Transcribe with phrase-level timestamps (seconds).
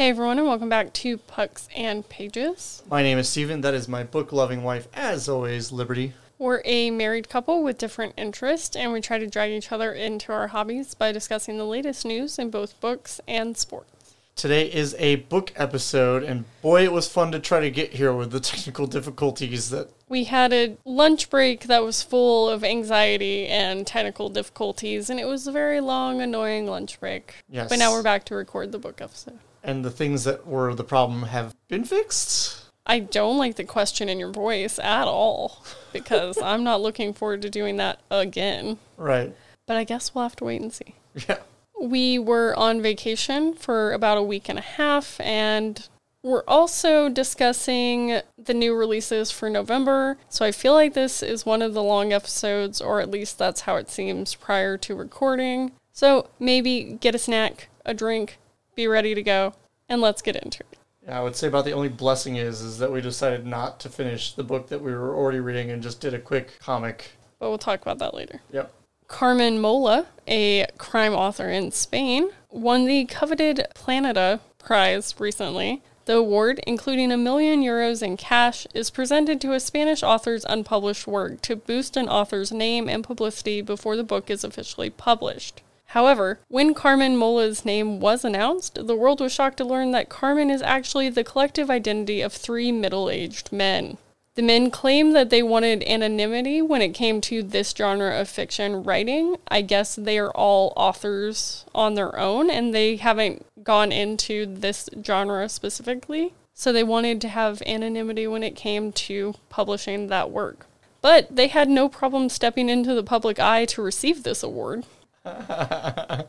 [0.00, 2.82] Hey everyone, and welcome back to Pucks and Pages.
[2.88, 3.60] My name is Steven.
[3.60, 6.14] That is my book loving wife, as always, Liberty.
[6.38, 10.32] We're a married couple with different interests, and we try to drag each other into
[10.32, 14.14] our hobbies by discussing the latest news in both books and sports.
[14.36, 18.14] Today is a book episode, and boy, it was fun to try to get here
[18.14, 19.90] with the technical difficulties that.
[20.08, 25.26] We had a lunch break that was full of anxiety and technical difficulties, and it
[25.26, 27.34] was a very long, annoying lunch break.
[27.50, 27.68] Yes.
[27.68, 29.38] But now we're back to record the book episode.
[29.62, 32.64] And the things that were the problem have been fixed.
[32.86, 37.42] I don't like the question in your voice at all because I'm not looking forward
[37.42, 38.78] to doing that again.
[38.96, 39.34] Right.
[39.66, 40.94] But I guess we'll have to wait and see.
[41.28, 41.38] Yeah.
[41.80, 45.88] We were on vacation for about a week and a half, and
[46.22, 50.18] we're also discussing the new releases for November.
[50.28, 53.62] So I feel like this is one of the long episodes, or at least that's
[53.62, 55.72] how it seems prior to recording.
[55.92, 58.38] So maybe get a snack, a drink,
[58.74, 59.54] be ready to go,
[59.88, 60.78] and let's get into it.
[61.06, 63.88] Yeah, I would say about the only blessing is is that we decided not to
[63.88, 67.12] finish the book that we were already reading and just did a quick comic.
[67.38, 68.40] But we'll talk about that later.
[68.52, 68.72] Yep.
[69.08, 75.82] Carmen Mola, a crime author in Spain, won the coveted Planeta Prize recently.
[76.04, 81.06] The award, including a million euros in cash, is presented to a Spanish author's unpublished
[81.06, 85.62] work to boost an author's name and publicity before the book is officially published.
[85.90, 90.48] However, when Carmen Mola's name was announced, the world was shocked to learn that Carmen
[90.48, 93.98] is actually the collective identity of three middle aged men.
[94.36, 98.84] The men claim that they wanted anonymity when it came to this genre of fiction
[98.84, 99.36] writing.
[99.48, 104.88] I guess they are all authors on their own and they haven't gone into this
[105.04, 106.34] genre specifically.
[106.54, 110.66] So they wanted to have anonymity when it came to publishing that work.
[111.02, 114.84] But they had no problem stepping into the public eye to receive this award,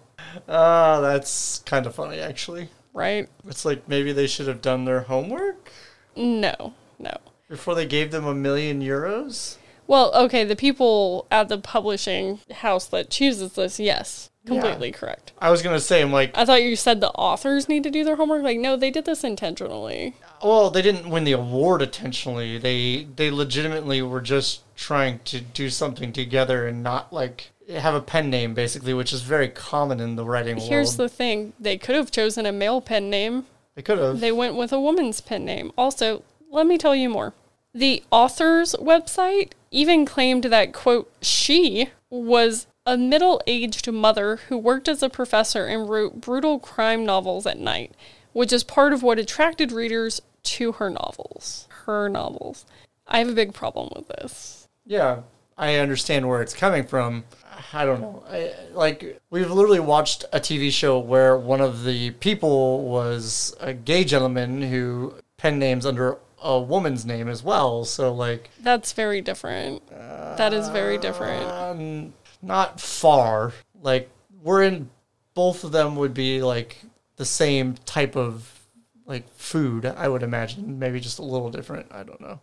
[0.48, 2.70] Ah, that's kind of funny, actually.
[2.94, 3.28] right?
[3.48, 5.72] It's like maybe they should have done their homework
[6.16, 7.18] No, no.
[7.50, 9.58] before they gave them a million euros.
[9.88, 15.34] Well, okay, the people at the publishing house that chooses this, yes, completely correct.
[15.40, 18.06] I was gonna say, I'm like, I thought you said the authors need to do
[18.06, 18.44] their homework.
[18.44, 20.16] Like, no, they did this intentionally.
[20.42, 22.58] well, they didn't win the award intentionally.
[22.58, 28.02] They they legitimately were just trying to do something together and not like have a
[28.02, 30.72] pen name, basically, which is very common in the writing Here's world.
[30.72, 33.46] Here's the thing they could have chosen a male pen name,
[33.76, 34.20] they could have.
[34.20, 35.72] they went with a woman's pen name.
[35.78, 37.34] Also, let me tell you more.
[37.74, 44.90] The author's website even claimed that, quote, she was a middle aged mother who worked
[44.90, 47.94] as a professor and wrote brutal crime novels at night,
[48.34, 51.68] which is part of what attracted readers to her novels.
[51.86, 52.66] Her novels.
[53.08, 54.68] I have a big problem with this.
[54.86, 55.22] Yeah,
[55.62, 57.24] I understand where it's coming from.
[57.72, 58.24] I don't know.
[58.30, 63.74] I, like we've literally watched a TV show where one of the people was a
[63.74, 67.86] gay gentleman who pen names under a woman's name as well.
[67.86, 69.88] So like, That's very different.
[69.90, 71.46] that is very different.
[71.48, 73.54] um, not far.
[73.82, 74.10] Like
[74.42, 74.90] we're in.
[75.34, 76.82] Both of them would be like
[77.16, 78.60] the same type of
[79.06, 79.86] like food.
[79.86, 80.78] I would imagine.
[80.80, 81.88] Maybe just a little different.
[81.92, 82.40] I don't know.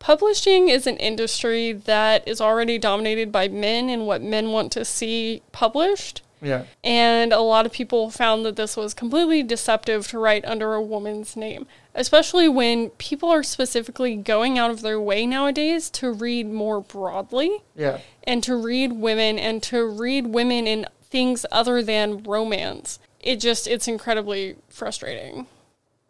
[0.00, 4.84] Publishing is an industry that is already dominated by men and what men want to
[4.84, 6.22] see published.
[6.42, 6.64] Yeah.
[6.82, 10.80] And a lot of people found that this was completely deceptive to write under a
[10.80, 16.48] woman's name, especially when people are specifically going out of their way nowadays to read
[16.50, 17.98] more broadly Yeah.
[18.24, 22.98] and to read women and to read women in things other than romance.
[23.20, 25.46] It just, it's incredibly frustrating.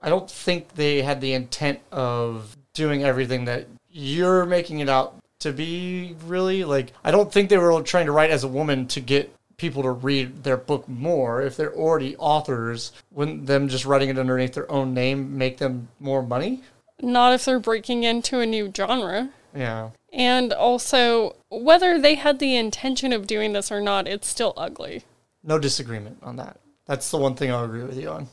[0.01, 5.17] I don't think they had the intent of doing everything that you're making it out
[5.41, 8.87] to be really like I don't think they were trying to write as a woman
[8.89, 13.85] to get people to read their book more if they're already authors wouldn't them just
[13.85, 16.63] writing it underneath their own name make them more money
[17.01, 19.31] Not if they're breaking into a new genre.
[19.55, 24.55] yeah And also, whether they had the intention of doing this or not, it's still
[24.57, 25.05] ugly.
[25.43, 28.29] no disagreement on that that's the one thing I'll agree with you on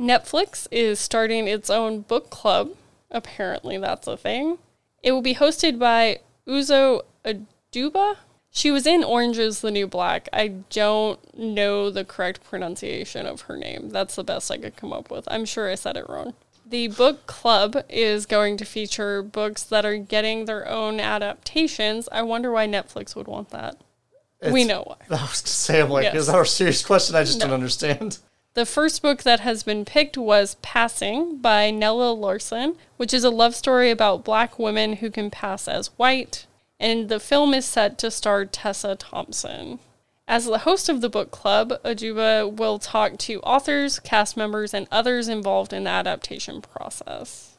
[0.00, 2.70] Netflix is starting its own book club.
[3.10, 4.58] Apparently, that's a thing.
[5.02, 8.16] It will be hosted by Uzo Aduba.
[8.50, 10.28] She was in Orange is the New Black.
[10.32, 13.88] I don't know the correct pronunciation of her name.
[13.90, 15.26] That's the best I could come up with.
[15.30, 16.34] I'm sure I said it wrong.
[16.66, 22.08] The book club is going to feature books that are getting their own adaptations.
[22.12, 23.76] I wonder why Netflix would want that.
[24.50, 24.96] we know why.
[25.16, 26.14] I was gonna say I'm like Yes.
[26.16, 27.46] is that a serious question I just No.
[27.46, 28.18] don't understand
[28.54, 33.30] The first book that has been picked was Passing by Nella Larsen, which is a
[33.30, 36.44] love story about black women who can pass as white.
[36.78, 39.78] And the film is set to star Tessa Thompson.
[40.28, 44.86] As the host of the book club, Ajuba will talk to authors, cast members, and
[44.92, 47.56] others involved in the adaptation process.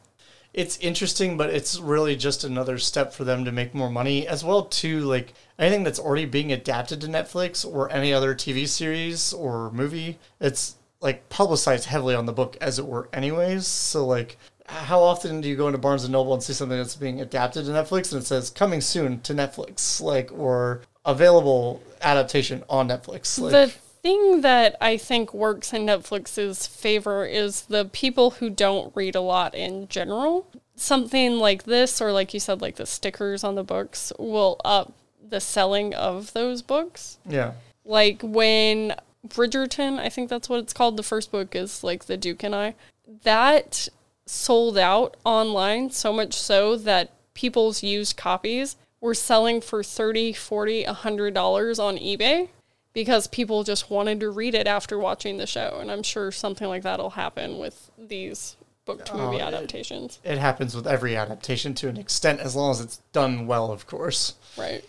[0.53, 4.43] It's interesting, but it's really just another step for them to make more money, as
[4.43, 9.33] well to like anything that's already being adapted to Netflix or any other TV series
[9.33, 10.19] or movie.
[10.39, 13.67] It's like publicized heavily on the book, as it were, anyways.
[13.67, 16.95] So like how often do you go into Barnes and Noble and see something that's
[16.95, 22.63] being adapted to Netflix and it says coming soon to Netflix, like or available adaptation
[22.69, 23.39] on Netflix?
[23.39, 23.67] Like, the
[24.01, 29.21] thing that I think works in Netflix's favor is the people who don't read a
[29.21, 30.47] lot in general.
[30.75, 34.93] Something like this, or like you said, like the stickers on the books, will up
[35.27, 37.17] the selling of those books.
[37.27, 37.53] yeah,
[37.85, 38.95] Like when
[39.27, 40.97] Bridgerton, I think that's what it's called.
[40.97, 42.75] The first book is like The Duke and I.
[43.23, 43.87] That
[44.25, 50.85] sold out online so much so that people's used copies were selling for 30 40
[50.85, 52.47] 100 dollars on ebay
[52.93, 56.69] because people just wanted to read it after watching the show and i'm sure something
[56.69, 58.55] like that'll happen with these
[58.85, 62.55] book to movie Oh, it- adaptations it happens with every adaptation to an extent, as
[62.55, 64.35] long as it's done well, of course.
[64.57, 64.85] right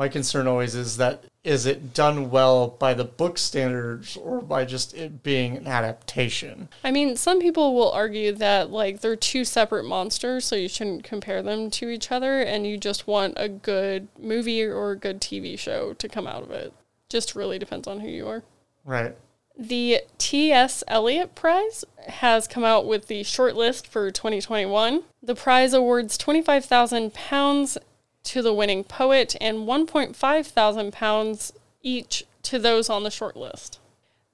[0.00, 4.64] My concern always is that is it done well by the book standards or by
[4.64, 6.70] just it being an adaptation?
[6.82, 11.04] I mean, some people will argue that like they're two separate monsters, so you shouldn't
[11.04, 15.20] compare them to each other, and you just want a good movie or a good
[15.20, 16.72] TV show to come out of it.
[17.10, 18.42] Just really depends on who you are.
[18.86, 19.14] Right.
[19.58, 20.82] The T.S.
[20.88, 25.02] Eliot Prize has come out with the shortlist for 2021.
[25.22, 27.76] The prize awards 25,000 pounds
[28.24, 31.52] to the winning poet and 1.5 thousand pounds
[31.82, 33.78] each to those on the shortlist.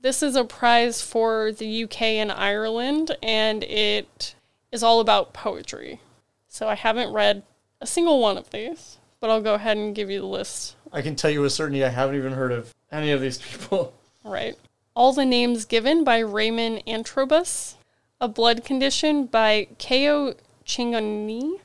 [0.00, 4.34] This is a prize for the UK and Ireland, and it
[4.70, 6.00] is all about poetry.
[6.48, 7.42] So I haven't read
[7.80, 11.02] a single one of these, but I'll go ahead and give you the list I
[11.02, 13.92] can tell you with certainty I haven't even heard of any of these people.
[14.24, 14.56] Right.
[14.96, 17.74] All the names given by Raymond Antrobus.
[18.20, 20.34] A blood condition by Kayo
[20.66, 21.60] Chingonyi.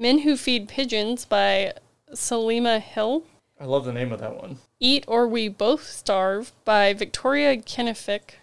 [0.00, 1.72] Men Who Feed Pigeons by
[2.14, 3.24] Selima Hill.
[3.60, 4.58] I love the name of that one.
[4.78, 8.36] Eat or We Both Starve by Victoria Kennefick.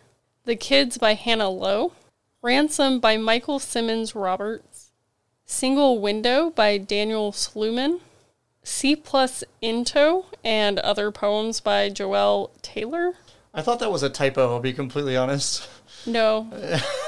[0.44, 1.94] The Kids by Hannah Lowe.
[2.42, 4.92] Ransom by Michael Symmons Roberts.
[5.46, 8.02] Single Window by Daniel Sluman.
[8.64, 13.14] C plus Into and Other Poems by Joelle Taylor.
[13.54, 15.70] I thought that was a typo, I'll be completely honest.
[16.06, 16.50] No.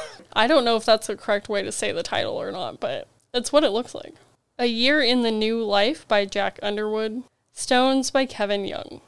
[0.34, 3.08] I don't know if that's the correct way to say the title or not, but
[3.34, 4.14] it's what it looks like.
[4.60, 7.24] A Year in the New Life by Jack Underwood.
[7.54, 9.02] Stones by Kevin Young.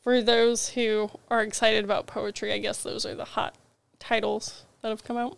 [0.00, 3.54] For those who are excited about poetry, I guess those are the hot
[3.98, 5.36] titles that have come out.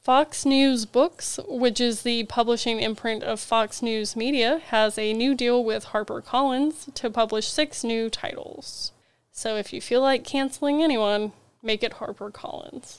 [0.00, 5.34] Fox News Books, which is the publishing imprint of Fox News Media, has a new
[5.34, 8.92] deal with HarperCollins to publish six new titles.
[9.32, 12.98] So if you feel like canceling anyone, make it HarperCollins.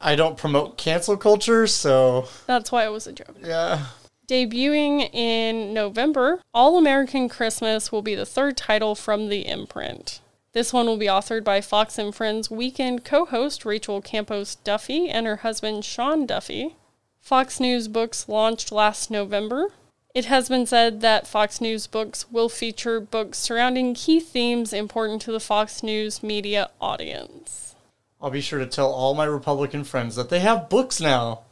[0.00, 3.36] I don't promote cancel culture, so That's why it was a joke.
[3.42, 3.86] yeah.
[4.26, 10.20] Debuting in November, All American Christmas will be the third title from the imprint.
[10.52, 15.08] This one will be authored by Fox and Friends weekend co host Rachel Campos Duffy
[15.08, 16.74] and her husband Sean Duffy.
[17.20, 19.68] Fox News Books launched last November.
[20.12, 25.22] It has been said that Fox News Books will feature books surrounding key themes important
[25.22, 27.76] to the Fox News media audience.
[28.20, 31.42] I'll be sure to tell all my Republican friends that they have books now.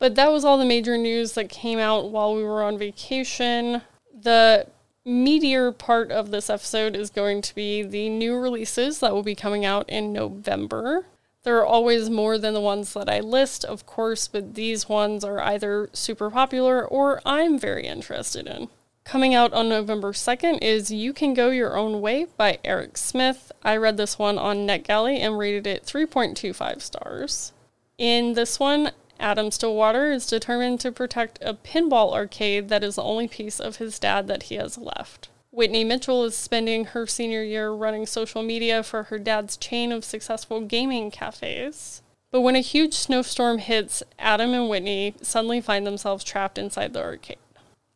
[0.00, 3.82] But that was all the major news that came out while we were on vacation.
[4.12, 4.66] The
[5.04, 9.34] meteor part of this episode is going to be the new releases that will be
[9.34, 11.06] coming out in November.
[11.42, 15.22] There are always more than the ones that I list, of course, but these ones
[15.22, 18.68] are either super popular or I'm very interested in.
[19.04, 23.52] Coming out on November 2nd is You Can Go Your Own Way by Eric Smith.
[23.62, 27.52] I read this one on NetGalley and rated it 3.25 stars.
[27.96, 33.02] In this one, Adam Stillwater is determined to protect a pinball arcade that is the
[33.02, 35.28] only piece of his dad that he has left.
[35.52, 40.04] Whitney Mitchell is spending her senior year running social media for her dad's chain of
[40.04, 42.02] successful gaming cafes.
[42.30, 47.02] But when a huge snowstorm hits, Adam and Whitney suddenly find themselves trapped inside the
[47.02, 47.38] arcade.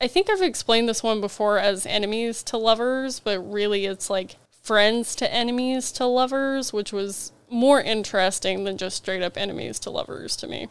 [0.01, 4.37] I think I've explained this one before as enemies to lovers, but really it's like
[4.51, 9.91] friends to enemies to lovers, which was more interesting than just straight up enemies to
[9.91, 10.69] lovers to me.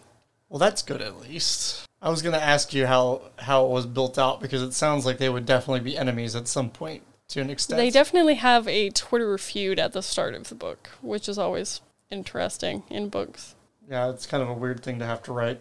[0.53, 1.87] Well, that's good at least.
[1.99, 5.03] I was going to ask you how how it was built out because it sounds
[5.03, 7.79] like they would definitely be enemies at some point to an extent.
[7.79, 11.81] They definitely have a Twitter feud at the start of the book, which is always
[12.11, 13.55] interesting in books.
[13.89, 15.59] yeah, it's kind of a weird thing to have to write.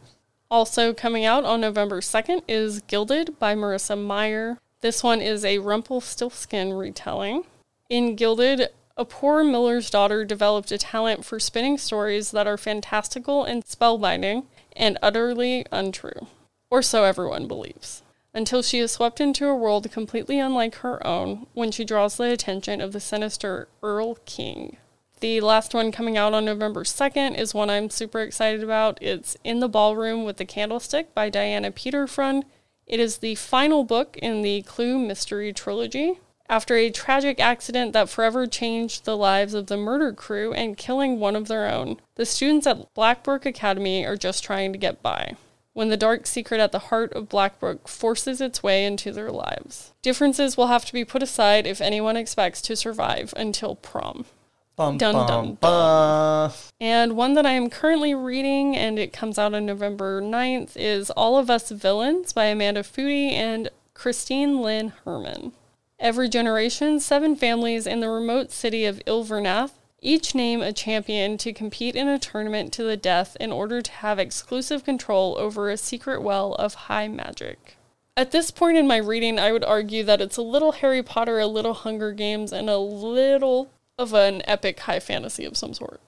[0.50, 4.58] Also coming out on November 2nd is Gilded by Marissa Meyer.
[4.82, 7.44] This one is a Rumpelstiltskin retelling.
[7.88, 8.68] In Gilded,
[8.99, 14.44] A poor miller's daughter developed a talent for spinning stories that are fantastical and spellbinding
[14.76, 16.26] and utterly untrue.
[16.71, 18.02] Or so everyone believes.
[18.35, 22.33] Until she is swept into a world completely unlike her own when she draws the
[22.33, 24.79] attention of the sinister Earl King.
[25.21, 28.99] The last one coming out on November 2nd is one I'm super excited about.
[29.00, 32.45] It's In the Ballroom with the Candlestick by Diana Peterfreund.
[32.87, 36.19] It is the final book in the Clue Mystery Trilogy.
[36.49, 41.18] After a tragic accident that forever changed the lives of the murder crew and killing
[41.18, 45.37] one of their own, the students at Blackbrook Academy are just trying to get by.
[45.75, 49.94] When the dark secret at the heart of Blackbrook forces its way into their lives,
[50.02, 54.26] differences will have to be put aside if anyone expects to survive until prom.
[54.76, 56.52] Bum, Dun, bum, dun, bum.
[56.80, 61.11] And one that I am currently reading, and it comes out on November 9th, is
[61.11, 65.52] All of Us Villains by Amanda Foody and Christine Lynn Herman.
[66.02, 71.52] Every generation, seven families in the remote city of Ilvernath each name a champion to
[71.52, 75.76] compete in a tournament to the death in order to have exclusive control over a
[75.76, 77.76] secret well of high magic.
[78.16, 81.38] At this point in my reading, I would argue that it's a little Harry Potter,
[81.38, 86.00] a little Hunger Games, and a little of an epic high fantasy of some sort.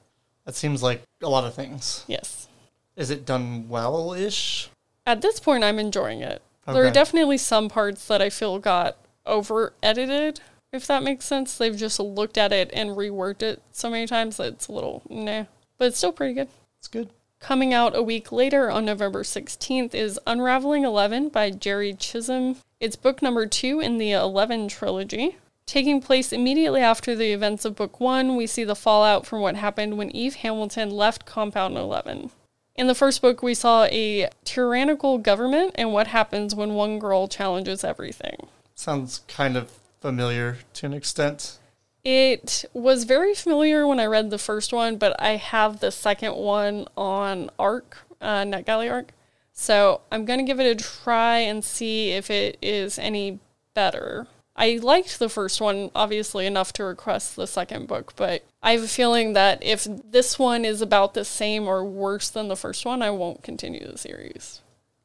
[0.45, 2.05] That seems like a lot of things.
[2.09, 2.49] Yes.
[2.97, 4.71] Is it done well ish?
[5.07, 6.43] At this point, I'm enjoying it.
[6.67, 10.41] There are definitely some parts that I feel got over edited,
[10.73, 11.57] if that makes sense.
[11.57, 15.03] They've just looked at it and reworked it so many times that it's a little
[15.09, 15.45] nah.
[15.79, 16.49] But it's still pretty good.
[16.79, 17.11] It's good.
[17.41, 22.57] Coming out a week later on November 16th is Unraveling 11 by Jerry Chisholm.
[22.81, 25.37] It's book number two in the 11 trilogy.
[25.67, 29.57] Taking place immediately after the events of book one, we see the fallout from what
[29.57, 32.31] happened when Eve Hamilton left Compound 11.
[32.77, 37.29] In the first book, we saw a tyrannical government and what happens when one girl
[37.29, 38.49] challenges everything.
[38.75, 41.59] Sounds kind of familiar to an extent.
[42.05, 46.37] It was very familiar when I read the first one, but I have the second
[46.37, 49.13] one on Arc, uh, NetGalley Arc.
[49.55, 53.39] So I'm going to give it a try and see if it is any
[53.73, 54.27] better.
[54.57, 58.83] I liked the first one, obviously, enough to request the second book, but I have
[58.83, 62.85] a feeling that if this one is about the same or worse than the first
[62.85, 64.61] one, I won't continue the series.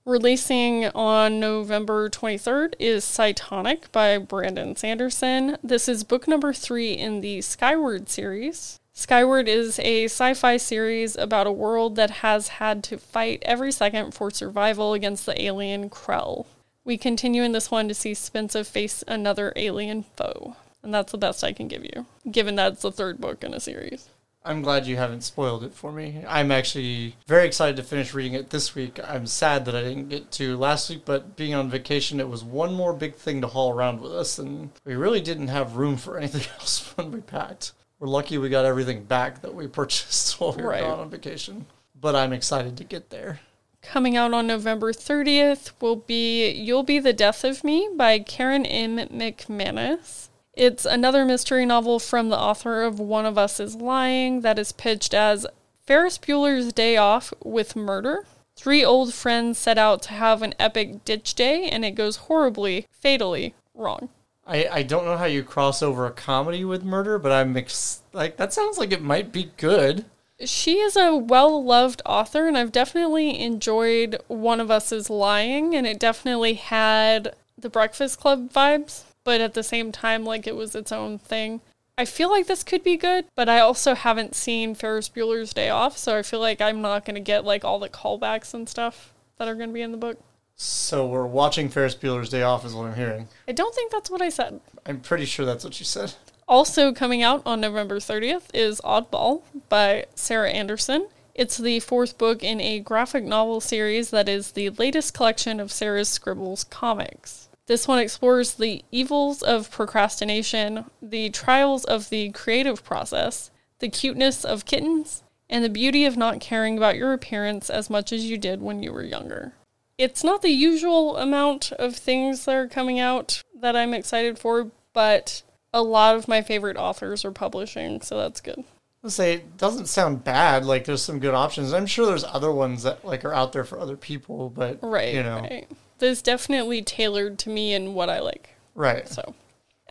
[0.10, 5.56] Releasing on November 23rd is Cytonic by Brandon Sanderson.
[5.64, 8.80] This is book number three in the Skyward series.
[8.92, 13.72] Skyward is a sci fi series about a world that has had to fight every
[13.72, 16.48] second for survival against the alien Krell.
[16.84, 20.56] We continue in this one to see Spensa face another alien foe.
[20.82, 23.54] And that's the best I can give you, given that it's the third book in
[23.54, 24.10] a series.
[24.44, 26.24] I'm glad you haven't spoiled it for me.
[26.28, 28.98] I'm actually very excited to finish reading it this week.
[29.06, 32.44] I'm sad that I didn't get to last week, but being on vacation, it was
[32.44, 35.98] one more big thing to haul around with us, and we really didn't have room
[35.98, 37.74] for anything else when we packed.
[38.00, 40.82] We're lucky we got everything back that we purchased while we were Right.
[40.82, 41.66] gone on vacation.
[42.00, 43.42] But I'm excited to get there.
[43.82, 48.66] Coming out on November 30th will be You'll Be the Death of Me by Karen
[48.66, 48.98] M.
[48.98, 50.29] McManus.
[50.60, 54.74] It's another mystery novel from the author of One of Us is Lying that is
[54.74, 55.48] pitched as
[55.86, 58.26] Ferris Bueller's Day Off with Murder.
[58.58, 62.88] Three old friends set out to have an epic ditch day, and it goes horribly,
[62.92, 64.10] fatally wrong.
[64.46, 68.02] I, I don't know how you cross over a comedy with murder, but I'm ex-
[68.12, 70.04] like that sounds like it might be good.
[70.44, 75.74] She is a well loved author, and I've definitely enjoyed One of Us is Lying,
[75.74, 80.56] and it definitely had the Breakfast Club vibes, but at the same time, like it
[80.56, 81.62] was its own thing.
[82.00, 85.70] I feel like this could be good, but I also haven't seen Ferris Bueller's Day
[85.70, 88.68] Off, so I feel like I'm not going to get like all the callbacks and
[88.68, 90.18] stuff that are going to be in the book.
[90.56, 93.28] So we're watching Ferris Bueller's Day Off, is what I'm hearing.
[93.48, 94.62] I don't think that's what I said.
[94.88, 96.16] I'm pretty sure that's what you said.
[96.48, 101.08] Also coming out on November 30th is Oddball by Sarah Anderson.
[101.36, 105.72] It's the fourth book in a graphic novel series that is the latest collection of
[105.72, 107.49] Sarah's Scribbles comics.
[107.70, 114.44] This one explores the evils of procrastination, the trials of the creative process, the cuteness
[114.44, 115.22] of kittens,
[115.52, 118.82] and the beauty of not caring about your appearance as much as you did when
[118.82, 119.54] you were younger.
[120.00, 124.72] It's not the usual amount of things that are coming out that I'm excited for,
[124.92, 128.64] but a lot of my favorite authors are publishing, so that's good.
[129.04, 130.66] Let's say it doesn't sound bad.
[130.66, 131.72] Like there's some good options.
[131.72, 135.14] I'm sure there's other ones that like are out there for other people, but Right,
[135.14, 135.68] you know, right.
[136.00, 138.56] This definitely tailored to me and what I like.
[138.74, 139.08] right.
[139.08, 139.36] So,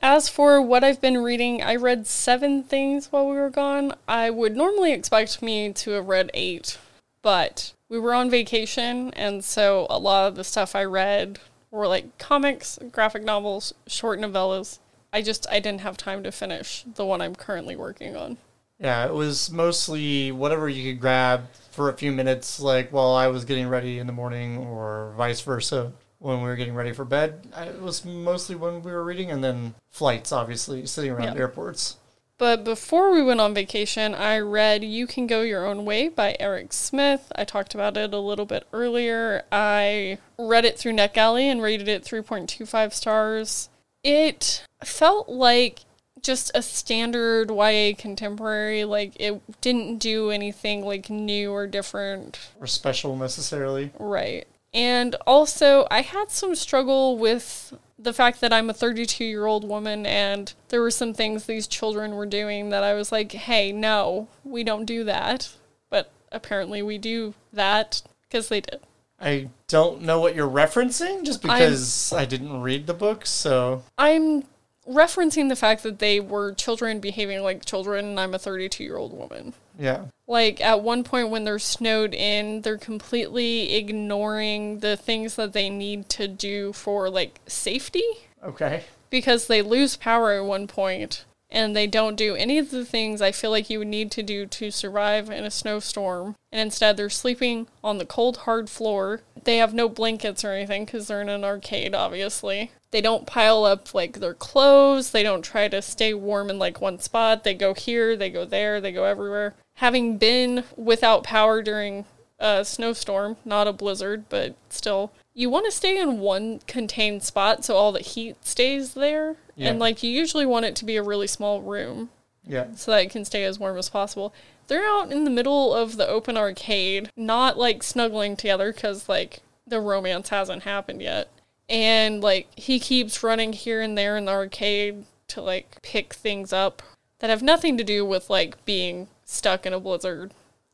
[0.01, 3.95] as for what I've been reading, I read seven things while we were gone.
[4.07, 6.79] I would normally expect me to have read eight,
[7.21, 11.87] but we were on vacation, and so a lot of the stuff I read were
[11.87, 14.79] like comics, graphic novels, short novellas.
[15.13, 18.37] I just I didn't have time to finish the one I'm currently working on.
[18.79, 23.27] Yeah, it was mostly whatever you could grab for a few minutes, like while I
[23.29, 27.05] was getting ready in the morning, or vice versa when we were getting ready for
[27.05, 27.47] bed.
[27.57, 31.41] It was mostly when we were reading, and then flights, obviously, sitting around Yeah.
[31.41, 31.97] airports.
[32.39, 36.37] But before we went on vacation, I read You Can Go Your Own Way by
[36.39, 37.33] Eric Smith.
[37.35, 39.43] I talked about it a little bit earlier.
[39.51, 43.71] I read it through NetGalley and rated it 3.25 stars.
[44.05, 45.81] It felt like
[46.23, 48.85] just a standard YA contemporary.
[48.85, 52.39] Like, it didn't do anything like new or different.
[52.61, 53.93] Or special necessarily.
[53.99, 54.47] Right.
[54.75, 59.67] And also, I had some struggle with the fact that I'm a 32 year old
[59.67, 63.73] woman and there were some things these children were doing that I was like, hey,
[63.73, 65.51] no, we don't do that.
[65.91, 68.81] But apparently, we do that because they did.
[69.21, 74.45] I don't know what you're referencing just because I didn't read the book, so I'm
[74.89, 78.97] referencing the fact that they were children behaving like children and I'm a 32 year
[78.97, 79.55] old woman.
[79.79, 80.07] yeah.
[80.27, 85.71] Like at one point when they're snowed in, they're completely ignoring the things that they
[85.71, 88.05] need to do for like safety
[88.45, 88.85] Okay.
[89.11, 93.23] because they lose power at one point and they don't do any of the things
[93.23, 96.35] I feel like you would need to do to survive in a snowstorm.
[96.53, 99.23] And instead, they're sleeping on the cold, hard floor.
[99.49, 102.71] They have no blankets or anything because they're in an arcade, obviously.
[102.91, 105.11] They don't pile up like their clothes.
[105.11, 107.45] They don't try to stay warm in like one spot.
[107.45, 109.55] They go here, they go there, they go everywhere.
[109.77, 112.05] Having been without power during
[112.39, 117.65] a snowstorm, not a blizzard, but still, you want to stay in one contained spot
[117.65, 119.37] so all the heat stays there.
[119.57, 119.71] Yeah.
[119.71, 122.11] And like you usually want it to be a really small room
[122.49, 122.67] Yeah.
[122.75, 124.35] so that it can stay as warm as possible.
[124.67, 129.41] They're out in the middle of the open arcade, not like snuggling together because like
[129.67, 131.29] the romance hasn't happened yet.
[131.69, 136.53] And like he keeps running here and there in the arcade to like pick things
[136.53, 136.83] up
[137.19, 140.33] that have nothing to do with like being stuck in a blizzard.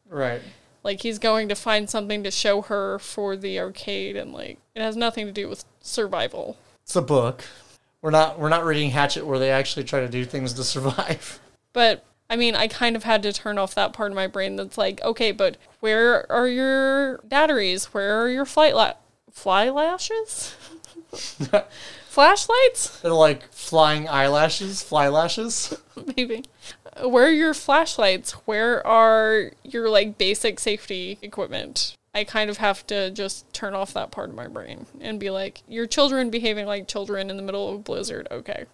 [0.09, 0.43] Right.
[0.83, 4.83] Like he's going to find something to show her for the arcade and like it
[4.83, 6.57] has nothing to do with survival.
[6.83, 7.45] It's a book.
[8.03, 11.41] We're not we're not reading Hatchet where they actually try to do things to survive.
[11.75, 14.57] But I mean, I kind of had to turn off that part of my brain
[14.57, 17.93] that's like, okay, but where are your batteries?
[17.93, 18.95] Where are your flight la-
[19.31, 20.57] fly lashes?
[22.09, 23.01] Flashlights?
[23.01, 25.77] They're like flying eyelashes, fly lashes.
[26.17, 26.45] Maybe.
[27.03, 28.33] Where are your flashlights?
[28.47, 31.97] Where are your like basic safety equipment?
[32.15, 35.31] I kind of have to just turn off that part of my brain and be
[35.31, 38.29] like, your children behaving like children in the middle of a blizzard.
[38.31, 38.67] Okay.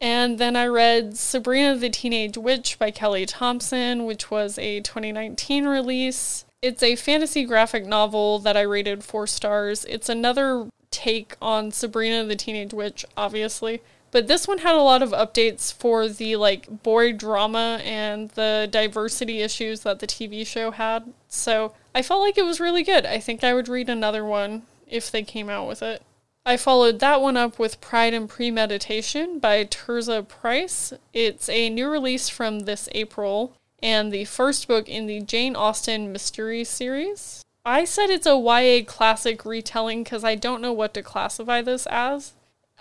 [0.00, 5.66] And then I read Sabrina the Teenage Witch by Kelly Thompson, which was a 2019
[5.66, 6.44] release.
[6.62, 9.84] It's a fantasy graphic novel that I rated four stars.
[9.86, 13.80] It's another take on Sabrina the Teenage Witch, obviously.
[14.10, 18.68] But this one had a lot of updates for the like boy drama and the
[18.70, 21.12] diversity issues that the TV show had.
[21.28, 23.04] So I felt like it was really good.
[23.04, 26.02] I think I would read another one if they came out with it.
[26.48, 30.94] I followed that one up with Pride and Premeditation by Tirzah Price.
[31.12, 36.10] It's a new release from this April and the first book in the Jane Austen
[36.10, 37.44] mystery series.
[37.66, 41.84] I said it's a YA classic retelling because I don't know what to classify this
[41.90, 42.32] as.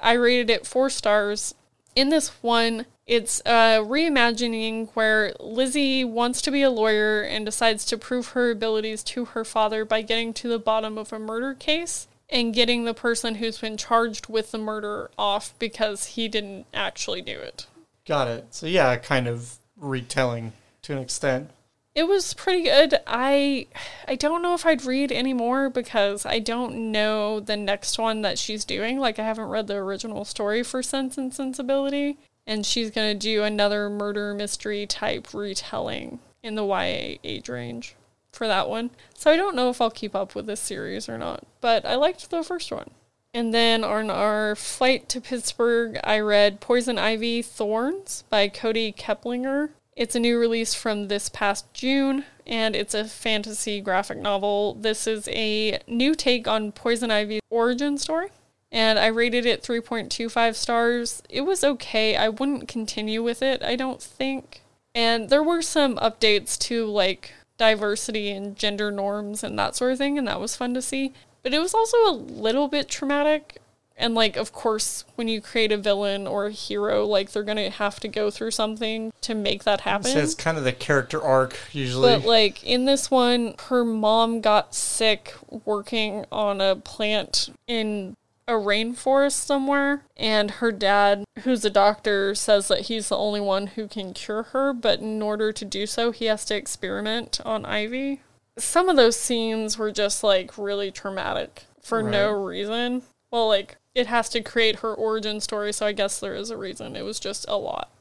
[0.01, 1.53] I rated it four stars.
[1.93, 7.83] In this one, it's a reimagining where Lizzie wants to be a lawyer and decides
[7.87, 11.53] to prove her abilities to her father by getting to the bottom of a murder
[11.53, 16.65] case and getting the person who's been charged with the murder off because he didn't
[16.73, 17.67] actually do it.
[18.05, 18.47] Got it.
[18.51, 21.51] So yeah, kind of retelling to an extent.
[21.95, 22.99] It was pretty good.
[23.07, 23.67] I
[24.07, 28.21] I don't know if I'd read any more because I don't know the next one
[28.21, 28.99] that she's doing.
[28.99, 33.19] Like I haven't read the original story for Sense and Sensibility, and she's going to
[33.19, 37.95] do another murder mystery type retelling in the YA age range
[38.37, 38.91] for that one.
[39.13, 41.95] So I don't know if I'll keep up with this series or not, but I
[41.95, 42.91] liked the first one.
[43.33, 49.71] And then on our flight to Pittsburgh, I read Poison Ivy Thorns by Kody Keplinger.
[49.95, 54.75] It's a new release from this past June, and it's a fantasy graphic novel.
[54.75, 58.29] This is a new take on Poison Ivy's origin story,
[58.71, 61.21] and I rated it 3.25 stars.
[61.29, 62.15] It was okay.
[62.15, 64.61] I wouldn't continue with it, I don't think.
[64.95, 69.97] And there were some updates to like diversity and gender norms and that sort of
[69.97, 71.13] thing, and that was fun to see.
[71.43, 73.59] But it was also a little bit traumatic.
[73.99, 77.71] And like, of course, when you create a villain or a hero, like they're gonna
[77.71, 80.11] have to go through something to make that happen.
[80.11, 82.15] So it's kind of the character arc usually.
[82.15, 85.33] But like in this one, her mom got sick
[85.65, 88.15] working on a plant in
[88.47, 93.67] a rainforest somewhere, and her dad, who's a doctor, says that he's the only one
[93.67, 97.65] who can cure her, but in order to do so, he has to experiment on
[97.65, 98.21] Ivy.
[98.57, 103.03] Some of those scenes were just like really traumatic for no reason.
[103.31, 106.57] Well, like it has to create her origin story, so I guess there is a
[106.57, 106.95] reason.
[106.95, 107.91] It was just a lot.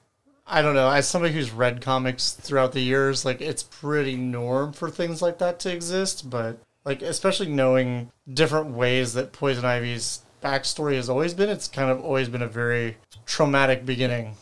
[0.47, 0.91] I don't know.
[0.91, 5.39] As somebody who's read comics throughout the years, like it's pretty norm for things like
[5.39, 11.35] that to exist, but like especially knowing different ways that Poison Ivy's backstory has always
[11.35, 14.37] been, it's kind of always been a very traumatic beginning.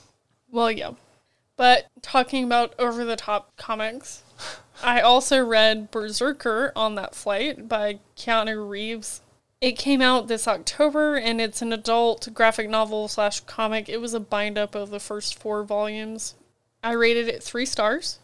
[0.51, 0.93] Well, yeah.
[1.57, 4.23] But talking about over the top comics,
[4.83, 9.21] I also read Berserker on that flight by Keanu Reeves.
[9.61, 13.89] It came out this October and it's an adult graphic novel slash comic.
[13.89, 16.35] It was a bind up of the first four volumes.
[16.83, 18.19] I rated it three stars.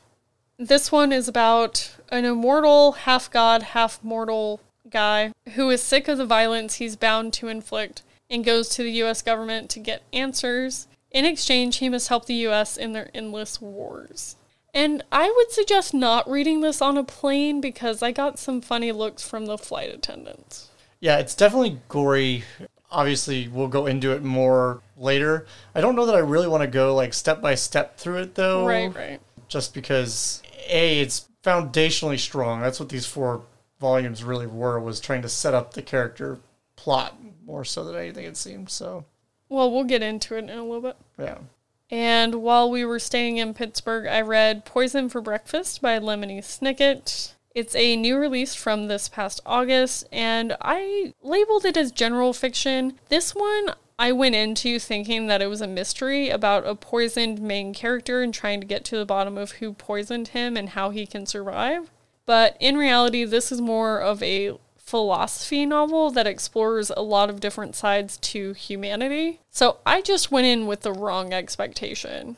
[0.59, 6.19] This one is about an immortal, half god, half mortal guy who is sick of
[6.19, 10.87] the violence he's bound to inflict and goes to the US government to get answers.
[11.11, 14.37] In exchange, he must help the US in their endless wars.
[14.73, 18.93] And I would suggest not reading this on a plane because I got some funny
[18.93, 20.69] looks from the flight attendants.
[21.01, 22.45] Yeah, it's definitely gory.
[22.91, 25.47] Obviously, we'll go into it more later.
[25.75, 28.35] I don't know that I really want to go like step by step through it
[28.35, 28.67] though.
[28.67, 29.21] Right, right.
[29.49, 32.61] Just because a it's foundationally strong.
[32.61, 33.43] That's what these four
[33.81, 36.39] volumes really were was trying to set up the character
[36.77, 38.71] plot more so than anything it seemed.
[38.71, 39.05] So
[39.49, 40.97] Well, we'll get into it in a little bit.
[41.19, 41.39] yeah.
[41.91, 47.33] And while we were staying in Pittsburgh, I read Poison for Breakfast by Lemony Snicket.
[47.53, 53.01] It's a new release from this past August, and I labeled it as general fiction.
[53.09, 57.75] This one I went into thinking that it was a mystery about a poisoned main
[57.75, 61.07] character and trying to get to the bottom of who poisoned him and how he
[61.07, 61.91] can survive.
[62.31, 67.41] But in reality, this is more of a philosophy novel that explores a lot of
[67.41, 69.41] different sides to humanity.
[69.51, 72.37] So I just went in with the wrong expectation.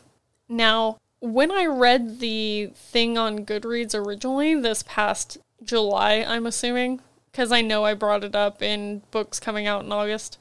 [0.49, 7.53] Now, when I read the thing on Goodreads originally this past July, I'm assuming, because
[7.53, 10.39] I know I brought it up in books coming out in August,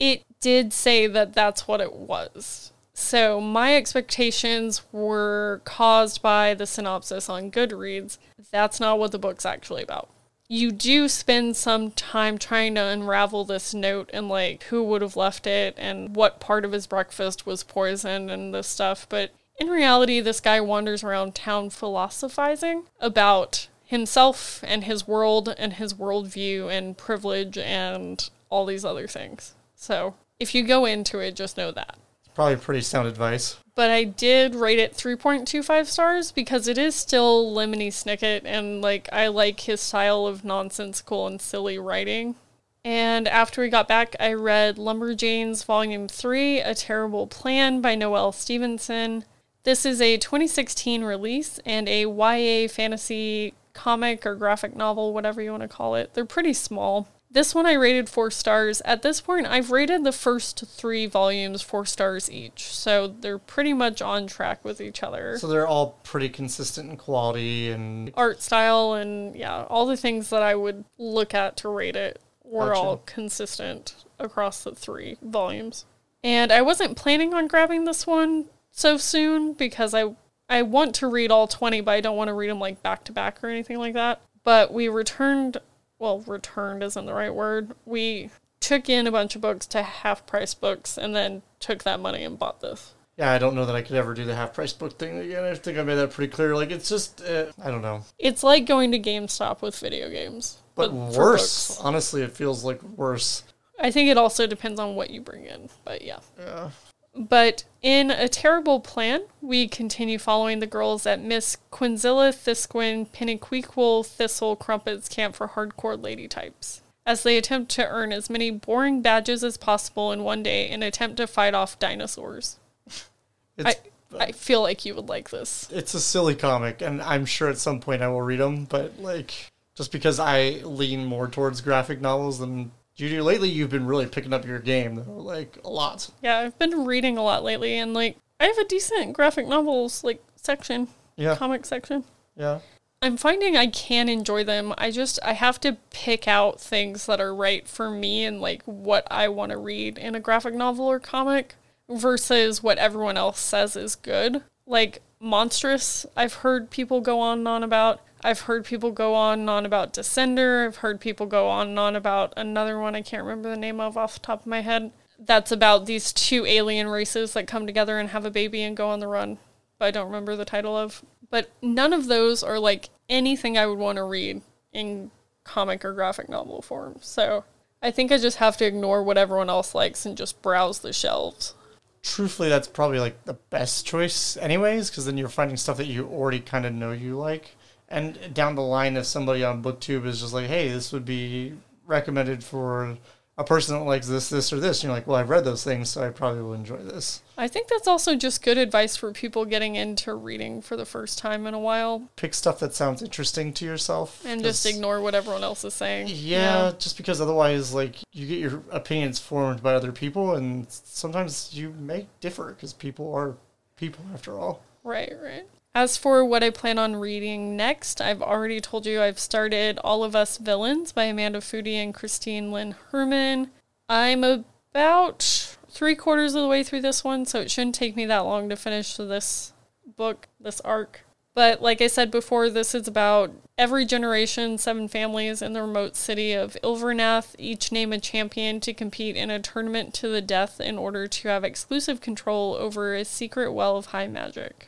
[0.00, 2.72] it did say that that's what it was.
[3.00, 8.18] So my expectations were caused by the synopsis on Goodreads.
[8.50, 10.10] That's not what the book's actually about.
[10.48, 15.16] You do spend some time trying to unravel this note and like who would have
[15.16, 19.30] left it and what part of his breakfast was poisoned and this stuff, but
[19.60, 25.94] in reality, this guy wanders around town philosophizing about himself and his world and his
[25.94, 29.54] worldview and privilege and all these other things.
[29.76, 31.96] So if you go into it, just know that.
[32.38, 33.56] Probably pretty sound advice.
[33.74, 39.08] But I did rate it 3.25 stars because it is still Lemony Snicket and like
[39.12, 42.36] I like his style of nonsensical and silly writing.
[42.84, 48.30] And after we got back, I read Lumberjanes Volume 3 A Terrible Plan by Noelle
[48.30, 49.24] Stevenson.
[49.64, 55.50] This is a 2016 release and a YA fantasy comic or graphic novel, whatever you
[55.50, 56.14] want to call it.
[56.14, 57.08] They're pretty small.
[57.30, 58.80] This one I rated four stars.
[58.86, 63.74] At this point, I've rated the first three volumes four stars each, so they're pretty
[63.74, 65.36] much on track with each other.
[65.38, 70.30] So they're all pretty consistent in quality and Art style and yeah, all the things
[70.30, 72.80] that I would look at to rate it were Gotcha.
[72.80, 75.84] all consistent across the three volumes.
[76.24, 80.14] And I wasn't planning on grabbing this one so soon because I
[80.48, 83.04] I want to read all 20, but I don't want to read them like back
[83.04, 84.22] to back or anything like that.
[84.44, 85.58] But we returned,
[85.98, 87.72] well, returned isn't the right word.
[87.84, 88.30] We
[88.60, 92.24] took in a bunch of books to half price books and then took that money
[92.24, 92.92] and bought this.
[93.16, 95.44] yeah, I don't know that I could ever do the half price book thing again.
[95.44, 96.54] I think I made that pretty clear.
[96.56, 98.04] Like it's just uh, I don't know.
[98.18, 101.78] It's like going to GameStop with video games, But, for worse.
[101.80, 103.42] Honestly, it feels like worse.
[103.80, 106.18] I think it also depends on what you bring in, but yeah.
[106.38, 106.70] Yeah.
[107.14, 114.06] But in A Terrible Plan, we continue following the girls at Miss Qiunzella Thiskwin Penniquiqul
[114.06, 119.02] Thistle Crumpet's Camp for Hardcore Lady Types, as they attempt to earn as many boring
[119.02, 122.58] badges as possible in one day and attempt to fight off dinosaurs.
[123.64, 123.74] I,
[124.18, 125.68] I feel like you would like this.
[125.72, 128.64] it's a silly comic, and I'm sure at some point I will read them.
[128.64, 133.86] But like, just because I lean more towards graphic novels than you lately, you've been
[133.86, 136.10] really picking up your game though, like a lot.
[136.22, 140.02] Yeah, I've been reading a lot lately, and like, I have a decent graphic novels
[140.04, 142.04] like section, Yeah, comic section.
[142.36, 142.60] yeah.
[143.00, 144.74] I'm finding I can enjoy them.
[144.76, 148.62] I just I have to pick out things that are right for me and like
[148.64, 151.54] what I want to read in a graphic novel or comic
[151.88, 154.42] versus what everyone else says is good.
[154.66, 158.00] Like Monstrous, I've heard people go on and on about.
[158.22, 160.66] I've heard people go on and on about Descender.
[160.66, 163.80] I've heard people go on and on about another one I can't remember the name
[163.80, 164.92] of off the top of my head.
[165.18, 168.88] That's about these two alien races that come together and have a baby and go
[168.88, 169.38] on the run.
[169.78, 171.04] But I don't remember the title of.
[171.30, 175.10] But none of those are like anything I would want to read in
[175.44, 176.96] comic or graphic novel form.
[177.00, 177.44] So
[177.82, 180.92] I think I just have to ignore what everyone else likes and just browse the
[180.92, 181.54] shelves.
[182.02, 186.06] Truthfully, that's probably like the best choice, anyways, because then you're finding stuff that you
[186.06, 187.56] already kind of know you like.
[187.88, 191.54] And down the line, if somebody on BookTube is just like, hey, this would be
[191.86, 192.98] recommended for
[193.38, 195.62] a person that likes this, this, or this, and you're like, well, I've read those
[195.62, 197.22] things, so I probably will enjoy this.
[197.38, 201.18] I think that's also just good advice for people getting into reading for the first
[201.18, 204.24] time in a while Pick stuff that sounds interesting to yourself.
[204.26, 206.08] and just ignore what everyone else is saying.
[206.10, 211.54] Yeah, just because otherwise, like, you get your opinions formed by other people, and sometimes
[211.54, 213.36] you may differ because people are
[213.76, 214.62] people after all.
[214.82, 215.46] Right, right.
[215.80, 220.02] As for what I plan on reading next, I've already told you I've started All
[220.02, 223.52] of Us Villains by Amanda Foody and Christine Lynn Herman.
[223.88, 228.06] I'm about three quarters of the way through this one, so it shouldn't take me
[228.06, 229.52] that long to finish this
[229.96, 231.04] book, this arc.
[231.36, 235.94] But like I said before, this is about every generation, seven families in the remote
[235.94, 240.60] city of Ilvernath each name a champion to compete in a tournament to the death
[240.60, 244.67] in order to have exclusive control over a secret well of high magic.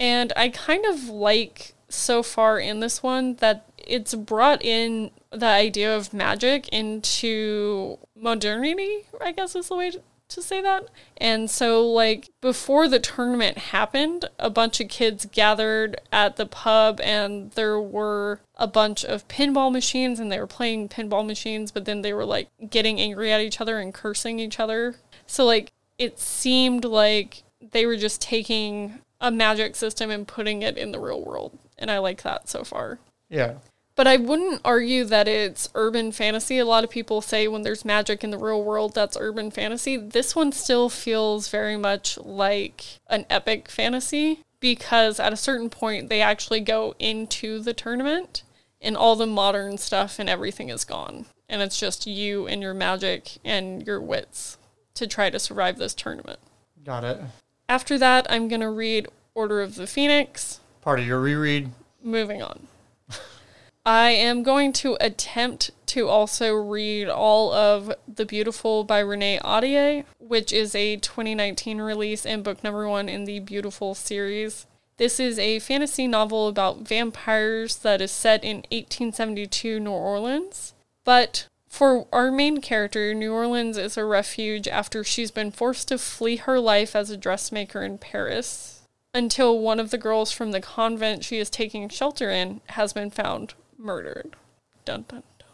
[0.00, 5.46] And I kind of like so far in this one that it's brought in the
[5.46, 10.02] idea of magic into modernity, I guess is the way to,
[10.42, 10.88] say that.
[11.16, 17.00] And so, like, before the tournament happened, a bunch of kids gathered at the pub,
[17.02, 21.86] and there were a bunch of pinball machines, and they were playing pinball machines, but
[21.86, 24.96] then they were like getting angry at each other and cursing each other.
[25.26, 30.76] So, like, it seemed like they were just taking a magic system and putting it
[30.76, 31.58] in the real world.
[31.78, 32.98] And I like that so far.
[33.28, 33.54] Yeah.
[33.94, 36.58] But I wouldn't argue that it's urban fantasy.
[36.58, 39.96] A lot of people say when there's magic in the real world, that's urban fantasy.
[39.96, 46.08] This one still feels very much like an epic fantasy because at a certain point,
[46.08, 48.44] they actually go into the tournament
[48.80, 51.26] and all the modern stuff and everything is gone.
[51.48, 54.58] And it's just you and your magic and your wits
[54.94, 56.38] to try to survive this tournament.
[56.84, 57.20] Got it.
[57.68, 60.60] After that, I'm going to read Order of the Phoenix.
[60.80, 61.70] Part of your reread.
[62.02, 62.66] Moving on.
[63.86, 70.04] I am going to attempt to also read all of The Beautiful by Renee Ahdieh,
[70.18, 74.66] which is a 2019 release and book number one in the Beautiful series.
[74.96, 80.72] This is a fantasy novel about vampires that is set in 1872 New Orleans.
[81.04, 85.98] But for our main character, New Orleans is a refuge after she's been forced to
[85.98, 88.82] flee her life as a dressmaker in Paris
[89.14, 93.10] until one of the girls from the convent she is taking shelter in has been
[93.10, 94.36] found murdered.
[94.84, 95.48] Dun dun dun.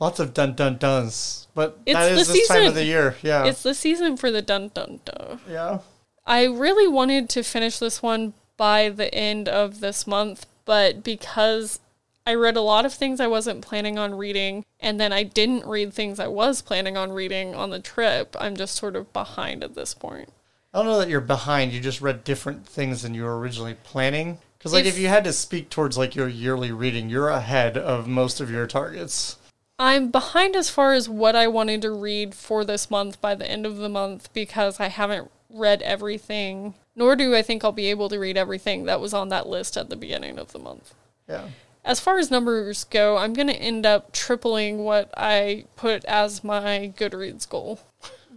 [0.00, 1.46] Lots of dun dun duns.
[1.54, 2.74] But It's that is the this time of season.
[2.74, 3.16] the year.
[3.22, 3.44] Yeah.
[3.44, 5.40] It's the season for the dun dun dun.
[5.48, 5.78] yeah.
[6.26, 11.80] I really wanted to finish this one by the end of this month, but because
[12.26, 15.66] I read a lot of things I wasn't planning on reading, and then I didn't
[15.66, 19.64] read things I was planning on reading on the trip, I'm just sort of behind
[19.64, 20.28] at this point.
[20.72, 21.72] I don't know that you're behind.
[21.72, 24.38] You just read different things than you were originally planning.
[24.58, 27.76] Because, like, If- if you had to speak towards, like, your yearly reading, you're ahead
[27.76, 29.36] of most of your targets.
[29.78, 33.50] I'm behind as far as what I wanted to read for this month by the
[33.50, 37.90] end of the month because I haven't read everything, nor do I think I'll be
[37.90, 40.94] able to read everything that was on that list at the beginning of the month.
[41.28, 41.48] Yeah.
[41.84, 46.44] As far as numbers go, I'm going to end up tripling what I put as
[46.44, 47.80] my Goodreads goal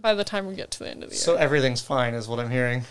[0.00, 1.22] by the time we get to the end of the year.
[1.22, 2.84] So everything's fine, is what I'm hearing.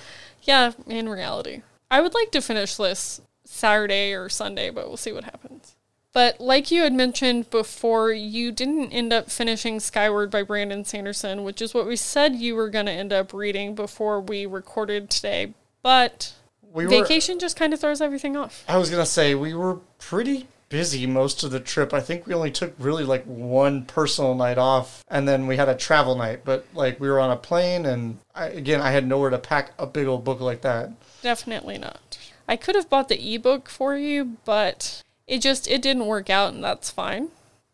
[0.43, 1.61] yeah, in reality.
[1.91, 5.75] I would like to finish this Saturday or Sunday, but we'll see what happens.
[6.13, 11.43] But like you had mentioned before, you didn't end up finishing Skyward by Brandon Sanderson,
[11.43, 15.09] which is what we said you were going to end up reading before we recorded
[15.09, 15.53] today.
[15.83, 16.33] But
[16.75, 16.89] We were.
[16.89, 18.65] vacation just kind of throws everything off.
[18.67, 21.93] I was gonna say we were pretty busy most of the trip.
[21.93, 25.69] I think we only took really like one personal night off, and then we had
[25.69, 26.41] a travel night.
[26.43, 29.71] But like we were on a plane, and I, again, I had nowhere to pack
[29.79, 30.91] a big old book like that.
[31.21, 32.17] Definitely not.
[32.45, 36.53] I could have bought the ebook for you, but it just it didn't work out
[36.53, 37.29] and that's fine.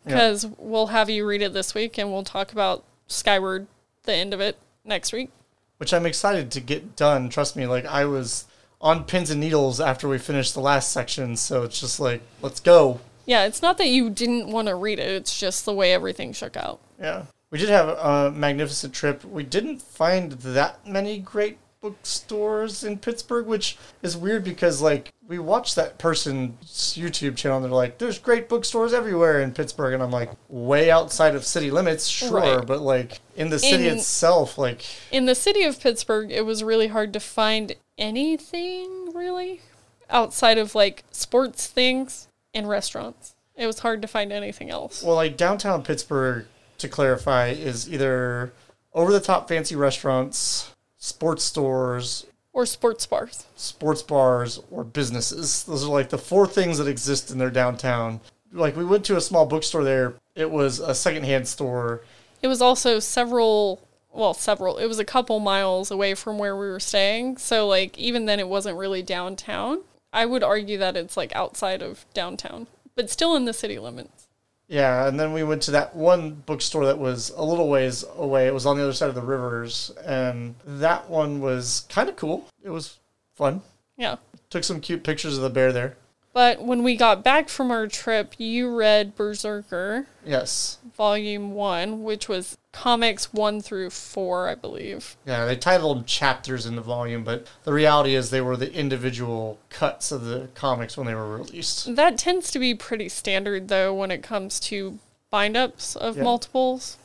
[0.05, 0.29] Yeah.
[0.29, 3.65] Cuz we'll have you read it this week and we'll talk about Skyward
[4.03, 5.31] the end of it next week.
[5.77, 7.29] Which I'm excited to get done.
[7.29, 8.45] Trust me, like I was
[8.81, 12.59] on pins and needles after we finished the last section, so it's just like let's
[12.59, 12.99] go.
[13.25, 16.33] Yeah, it's not that you didn't want to read it, it's just the way everything
[16.33, 16.79] shook out.
[16.99, 17.25] Yeah.
[17.51, 19.23] We did have a magnificent trip.
[19.25, 25.39] We didn't find that many great bookstores in Pittsburgh, which is weird because like we
[25.39, 26.53] watch that person's
[26.97, 30.91] YouTube channel and they're like, "There's great bookstores everywhere in Pittsburgh," and I'm like, way
[30.91, 32.65] outside of city limits, sure, Right.
[32.65, 36.63] but like in the city In- itself, like In the city of Pittsburgh, it was
[36.63, 39.61] really hard to find anything really
[40.09, 43.35] outside of like sports things and restaurants.
[43.55, 45.03] It was hard to find anything else.
[45.03, 46.45] Well, like downtown Pittsburgh,
[46.79, 48.51] to clarify, is either
[48.93, 53.45] over the top fancy restaurants, sports stores, Or sports bars.
[53.55, 55.63] sports bars, or businesses.
[55.63, 58.19] Those are like the four things that exist in their downtown.
[58.51, 60.15] Like we went to a small bookstore there.
[60.35, 62.01] It was a secondhand store.
[62.41, 63.79] It was also several,
[64.13, 67.37] well, several, it was a couple miles away from where we were staying.
[67.37, 69.81] So, like, even then, it wasn't really downtown.
[70.13, 74.27] I would argue that it's like outside of downtown, but still in the city limits.
[74.67, 78.47] Yeah, and then we went to that one bookstore that was a little ways away.
[78.47, 82.15] It was on the other side of the rivers, and that one was kind of
[82.15, 82.47] cool.
[82.63, 82.97] It was
[83.35, 83.61] fun.
[83.97, 84.15] Yeah.
[84.49, 85.97] Took some cute pictures of the bear there.
[86.33, 90.77] But when we got back from our trip, you read Berserker, Yes.
[90.95, 95.17] Volume 1, which was comics 1 through 4, I believe.
[95.25, 99.59] Yeah, they titled chapters in the volume, but the reality is they were the individual
[99.69, 101.95] cuts of the comics when they were released.
[101.95, 104.99] That tends to be pretty standard, though, when it comes to
[105.31, 106.23] bind ups of Yeah.
[106.23, 106.97] multiples.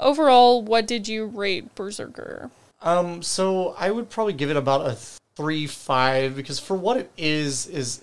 [0.00, 2.50] Overall, what did you rate Berserker?
[2.82, 4.96] Um, so I would probably give it about a
[5.36, 8.00] three five because for what it is, is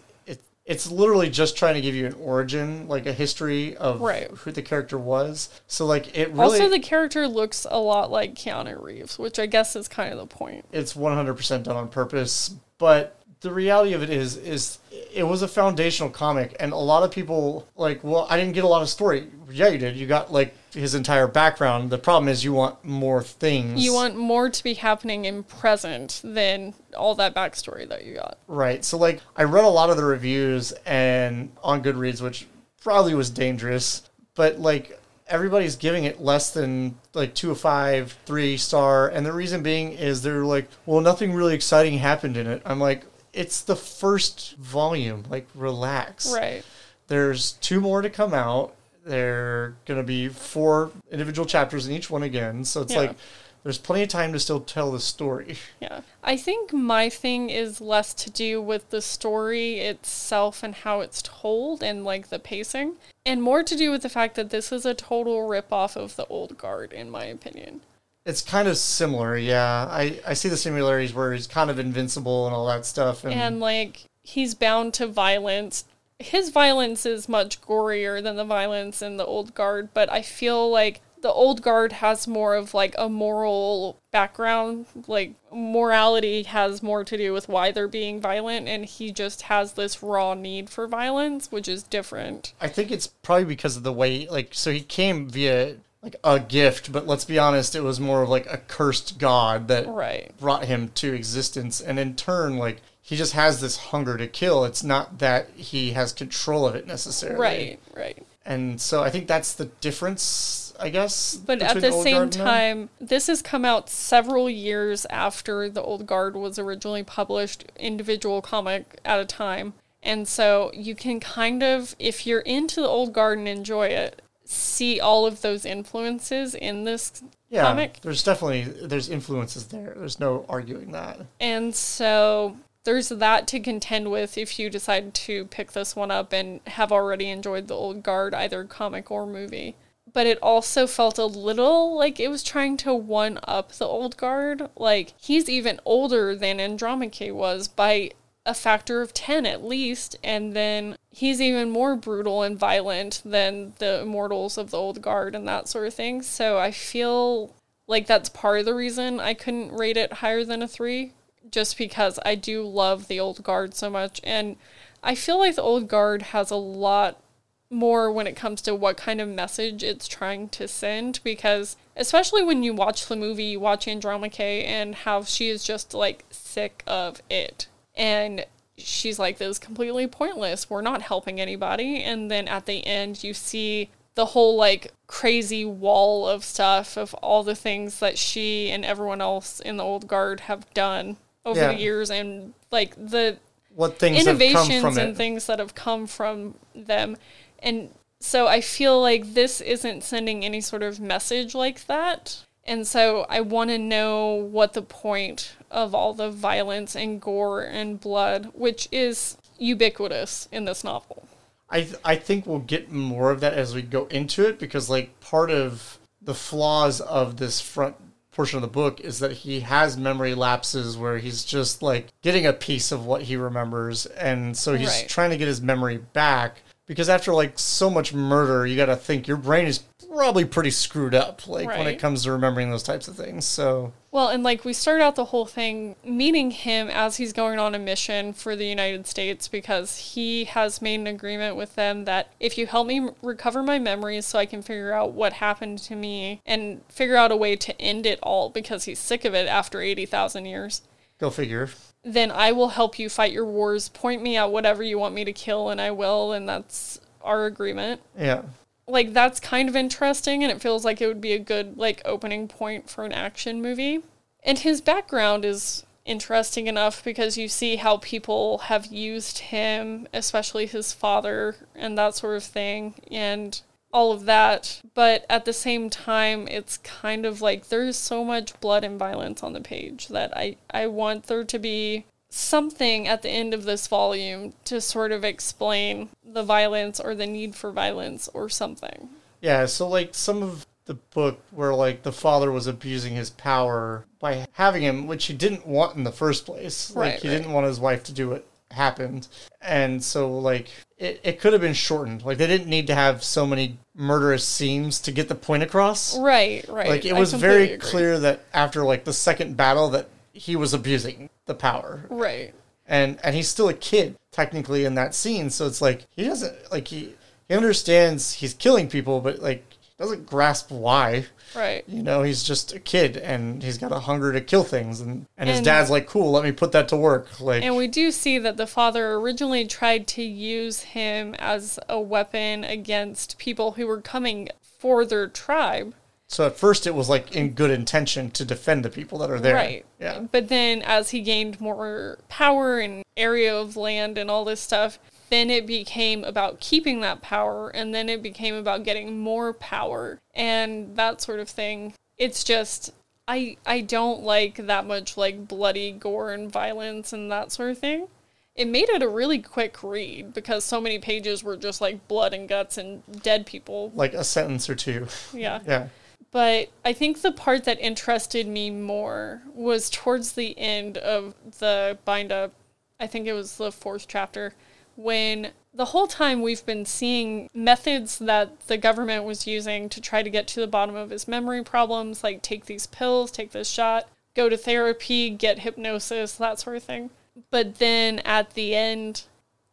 [0.65, 4.29] it's literally just trying to give you an origin, like a history of Right.
[4.29, 5.49] who the character was.
[5.67, 9.47] So like it really Also, the character looks a lot like Keanu Reeves, which I
[9.47, 10.65] guess is kind of the point.
[10.71, 14.77] it's 100% done on purpose but the reality of it is is
[15.13, 18.63] it was a foundational comic and a lot of people like well i didn't get
[18.63, 19.27] a lot of story.
[19.49, 19.97] Yeah you did.
[19.97, 21.89] You got like his entire background.
[21.89, 23.83] The problem is you want more things.
[23.83, 28.37] You want more to be happening in present than all that backstory that you got.
[28.47, 28.85] right.
[28.85, 32.47] So like i read a lot of the reviews and on goodreads which
[32.81, 34.03] probably was dangerous
[34.35, 39.31] but like everybody's giving it less than like two of five three star and the
[39.33, 42.61] reason being is they're like well nothing really exciting happened in it.
[42.65, 46.63] I'm like it's the first volume like relax Right.
[47.07, 48.73] there's two more to come out
[49.05, 52.99] they're gonna be four individual chapters in each one again so it's Yeah.
[52.99, 53.15] like
[53.63, 56.01] there's plenty of time to still tell the story Yeah.
[56.23, 61.21] I think my thing is less to do with the story itself and how it's
[61.21, 64.85] told and like the pacing, and more to do with the fact that this is
[64.85, 67.81] a total ripoff of the old guard, in my opinion.
[68.25, 72.45] It's kind of similar yeah i i see the similarities where he's kind of invincible
[72.45, 75.85] and all that stuff and, And like he's bound to violence.
[76.19, 80.69] His violence is much gorier than the violence in the old guard, but I feel
[80.69, 84.85] like the old guard has more of like a moral background.
[85.07, 89.73] Like morality has more to do with why they're being violent, and he just has
[89.73, 92.53] this raw need for violence, which is different.
[92.61, 96.39] I think it's probably because of the way, like, so he came via like a
[96.39, 100.31] gift, but let's be honest, it was more of like a cursed god that Right.
[100.39, 104.63] brought him to existence, and in turn, like, he just has this hunger to kill.
[104.63, 108.25] It's not that he has control of it necessarily, Right, right.
[108.45, 111.35] And so I think that's the difference, I guess.
[111.35, 112.45] But at the same Guard and them.
[112.45, 118.41] time, this has come out several years after the Old Guard was originally published, individual
[118.41, 119.73] comic at a time.
[120.01, 124.23] And so you can kind of, if you're into the Old Guard and enjoy it,
[124.51, 127.99] see all of those influences in this yeah, comic.
[128.01, 129.93] there's definitely there's influences there.
[129.97, 131.19] There's no arguing that.
[131.39, 136.33] And so there's that to contend with if you decide to pick this one up
[136.33, 139.75] and have already enjoyed the old guard, either comic or movie.
[140.13, 144.17] But it also felt a little like it was trying to one up the old
[144.17, 144.69] guard.
[144.75, 148.11] Like he's even older than Andromache was by
[148.45, 150.15] a factor of 10 at least.
[150.23, 155.35] And then he's even more brutal and violent than the immortals of the old guard
[155.35, 156.21] and that sort of thing.
[156.21, 157.53] So I feel
[157.87, 161.11] like that's part of the reason I couldn't rate it higher than a three,
[161.51, 164.55] just because I do love the old guard so much, and
[165.03, 167.21] I feel like the old guard has a lot
[167.69, 171.19] more when it comes to what kind of message it's trying to send.
[171.23, 175.93] Because especially when you watch the movie, you watch Andromache and how she is just
[175.93, 178.45] like sick of it, and
[178.77, 180.69] she's like, "This is completely pointless.
[180.69, 185.63] We're not helping anybody." And then at the end, you see the whole like crazy
[185.65, 190.07] wall of stuff of all the things that she and everyone else in the old
[190.07, 191.73] guard have done over Yeah.
[191.73, 193.37] the years and like the
[193.73, 195.17] What things innovations and it?
[195.17, 197.17] things that have come from them
[197.59, 197.89] and
[198.19, 203.25] so i feel like this isn't sending any sort of message like that And so
[203.29, 208.51] I want to know what the point of all the violence and gore and blood,
[208.53, 211.27] which is ubiquitous in this novel.
[211.69, 214.89] I th- I think we'll get more of that as we go into it because
[214.89, 217.95] like part of the flaws of this front
[218.31, 222.45] portion of the book is that he has memory lapses where he's just like getting
[222.45, 225.09] a piece of what he remembers and so he's Right.
[225.09, 228.95] trying to get his memory back because after like so much murder you got to
[228.95, 229.79] think your brain is
[230.11, 233.93] probably pretty screwed up like when it comes to remembering those types of things so.
[234.11, 237.73] Well, and like we start out the whole thing meeting him as he's going on
[237.73, 242.31] a mission for the United States because he has made an agreement with them that
[242.39, 245.95] if you help me recover my memories so I can figure out what happened to
[245.95, 249.47] me and figure out a way to end it all because he's sick of it
[249.47, 250.81] after 80,000 years,
[251.19, 251.69] go figure.
[252.03, 253.87] then I will help you fight your wars.
[253.87, 257.45] Point me out whatever you want me to kill and I will, and that's our
[257.45, 258.01] agreement.
[258.19, 258.41] Yeah
[258.87, 262.01] like that's kind of interesting and it feels like it would be a good like
[262.05, 264.01] opening point for an action movie.
[264.43, 270.65] And his background is interesting enough because you see how people have used him especially
[270.65, 273.61] his father and that sort of thing and
[273.93, 274.81] all of that.
[274.95, 279.43] But at the same time it's kind of like there's so much blood and violence
[279.43, 283.65] on the page that i i want there to be something at the end of
[283.65, 289.09] this volume to sort of explain the violence or the need for violence or something.
[289.41, 294.05] Yeah, so like some of the book where like the father was abusing his power
[294.19, 296.95] by having him, which he didn't want in the first place.
[296.95, 297.37] Like Right, he right.
[297.37, 299.27] didn't want his wife to do what happened.
[299.61, 302.23] And so like it, it could have been shortened.
[302.23, 306.17] Like they didn't need to have so many murderous scenes to get the point across.
[306.17, 306.87] Right, right.
[306.87, 307.77] Like it was very agree.
[307.77, 312.53] clear that after like the second battle that he was abusing the power Right.
[312.87, 316.71] and and he's still a kid technically in that scene so it's like he doesn't
[316.71, 317.15] like he
[317.47, 319.63] he understands he's killing people but like
[319.97, 321.25] doesn't grasp why
[321.55, 321.83] Right.
[321.87, 325.27] you know he's just a kid and he's got a hunger to kill things and
[325.37, 328.09] and his dad's like cool let me put that to work like And we do
[328.09, 333.85] see that the father originally tried to use him as a weapon against people who
[333.85, 335.93] were coming for their tribe.
[336.31, 339.39] So at first it was like in good intention to defend the people that are
[339.39, 339.85] there Right.
[339.99, 344.61] yeah But then as he gained more power and area of land and all this
[344.61, 344.97] stuff,
[345.29, 350.19] then it became about keeping that power and then it became about getting more power
[350.33, 351.93] and that sort of thing.
[352.17, 352.91] It's just
[353.27, 357.77] I I don't like that much like bloody gore and violence and that sort of
[357.77, 358.07] thing.
[358.55, 362.33] It made it a really quick read because so many pages were just like blood
[362.33, 363.91] and guts and dead people.
[363.95, 365.59] like a sentence or two Yeah.
[365.67, 365.87] yeah
[366.31, 371.97] But I think the part that interested me more was towards the end of the
[372.05, 372.53] bind up.
[372.99, 374.53] I think it was the fourth chapter
[374.95, 380.21] when the whole time we've been seeing methods that the government was using to try
[380.21, 383.69] to get to the bottom of his memory problems, like take these pills, take this
[383.69, 387.09] shot, go to therapy, get hypnosis, that sort of thing.
[387.49, 389.23] But then at the end,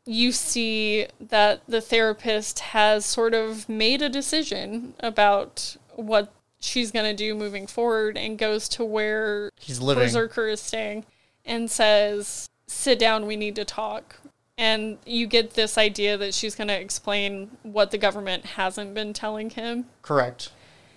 [0.06, 7.04] you see that the therapist has sort of made a decision about what she's going
[7.04, 11.04] to do moving forward and goes to where he's living Berserker is staying
[11.44, 14.16] and says, Sit down, we need to talk.
[14.56, 19.12] And you get this idea that she's going to explain what the government hasn't been
[19.12, 19.86] telling him.
[20.02, 20.50] correct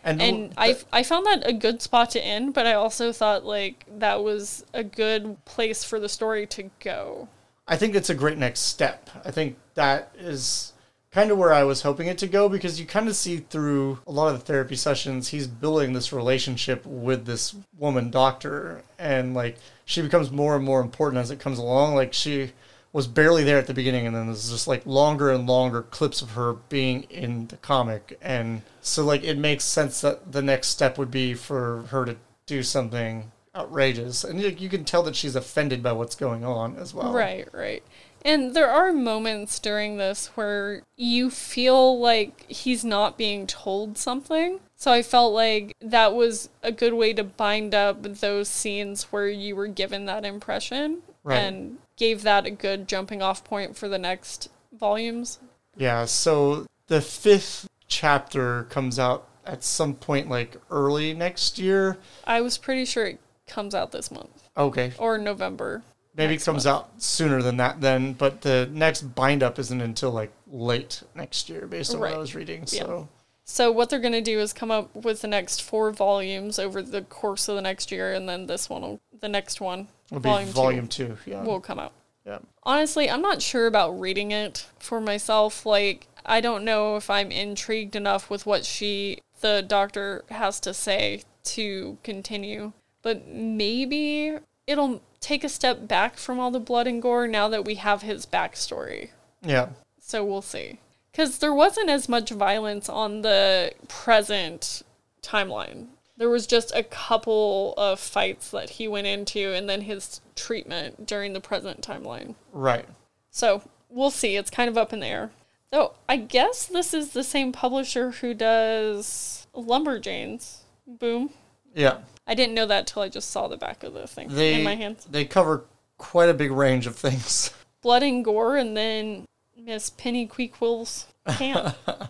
[0.03, 3.45] and, And I, I found that a good spot to end, but I also thought
[3.45, 7.27] like that was a good place for the story to go.
[7.67, 9.09] I think it's a great next step.
[9.23, 10.73] I think that is
[11.11, 13.99] kind of where I was hoping it to go because you kind of see through
[14.07, 19.33] a lot of the therapy sessions he's building this relationship with this woman doctor and
[19.33, 21.95] like she becomes more and more important as it comes along.
[21.95, 22.51] Like she
[22.93, 26.21] was barely there at the beginning and then there's just like longer and longer clips
[26.21, 28.17] of her being in the comic.
[28.21, 32.15] And so like it makes sense that the next step would be for her to
[32.45, 34.23] do something outrageous.
[34.23, 37.11] And you, you can tell that she's offended by what's going on as well.
[37.11, 37.83] Right, right.
[38.23, 44.59] And there are moments during this where you feel like he's not being told something.
[44.75, 49.27] So I felt like that was a good way to bind up those scenes where
[49.27, 51.37] you were given that impression Right.
[51.37, 55.39] and gave that a good jumping off point for the next volumes.
[55.77, 61.97] Yeah, so the fifth chapter comes out at some point like early next year.
[62.25, 64.93] I was pretty sure it comes out this month Okay.
[64.97, 65.83] or November.
[66.15, 66.75] Maybe it comes month.
[66.75, 71.49] out sooner than that then, but the next bind up isn't until like late next
[71.49, 72.61] year based on what I was reading.
[72.67, 72.83] Yeah.
[72.83, 73.09] So
[73.45, 76.81] So what they're going to do is come up with the next four volumes over
[76.81, 80.19] the course of the next year and then this one will, the next one be
[80.19, 81.17] volume volume, two.
[81.23, 81.31] two.
[81.31, 81.43] Yeah.
[81.43, 81.93] will come out.
[82.25, 82.39] yeah.
[82.63, 85.65] Honestly, I'm not sure about reading it for myself.
[85.65, 90.73] Like, I don't know if I'm intrigued enough with what she, the doctor, has to
[90.73, 92.73] say to continue.
[93.01, 94.37] But maybe
[94.67, 98.01] it'll take a step back from all the blood and gore now that we have
[98.01, 99.09] his backstory.
[99.41, 99.69] Yeah.
[99.99, 100.79] So we'll see.
[101.11, 104.81] Because there wasn't as much violence on the present
[105.21, 105.87] timeline.
[106.17, 111.05] There was just a couple of fights that he went into and then his treatment
[111.05, 112.35] during the present timeline.
[112.51, 112.85] Right.
[113.29, 114.35] So we'll see.
[114.35, 115.31] It's kind of up in the air.
[115.71, 120.57] Though I guess this is the same publisher who does Lumberjanes.
[120.85, 121.31] Boom.
[121.73, 121.99] Yeah.
[122.27, 124.63] I didn't know that till I just saw the back of the thing They in
[124.63, 125.05] my hands.
[125.09, 125.65] they cover
[125.97, 127.51] quite a big range of things.
[127.81, 129.25] Blood and gore, and then
[129.57, 131.07] Miss Penniquiqul's
[131.37, 131.75] camp.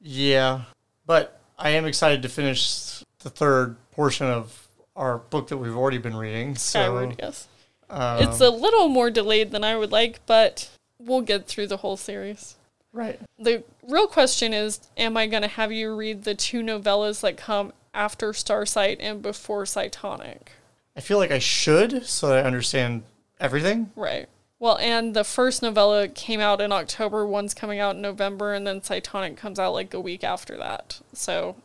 [0.00, 0.62] Yeah.
[1.06, 5.98] But I am excited to finish the third portion of our book that we've already
[5.98, 6.56] been reading.
[6.56, 7.48] So Skyward, yes.
[7.90, 10.68] um, It's a little more delayed than I would like, but
[10.98, 12.56] we'll get through the whole series.
[12.92, 13.18] right.
[13.38, 17.36] The real question is Am I going to have you read the two novellas that
[17.36, 20.48] come after Starsight and before Cytonic?
[20.96, 23.02] I feel like I should so that I understand
[23.40, 23.90] everything.
[23.96, 24.28] Right.
[24.58, 28.66] Well, and the first novella came out in October, one's coming out in November, and
[28.66, 31.00] then Cytonic comes out like a week after that.
[31.12, 31.56] So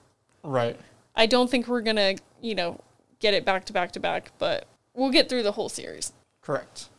[0.43, 0.77] Right.
[1.15, 2.79] I don't think we're going to, you know,
[3.19, 6.13] get it back to back to back, but we'll get through the whole series.
[6.41, 6.89] Correct.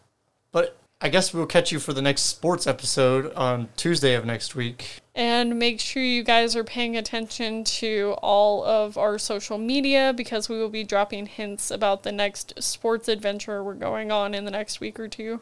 [0.53, 4.55] But I guess we'll catch you for the next sports episode on Tuesday of next
[4.55, 4.99] week.
[5.15, 10.49] And make sure you guys are paying attention to all of our social media because
[10.51, 14.51] we will be dropping hints about the next sports adventure we're going on in the
[14.51, 15.41] next week or two.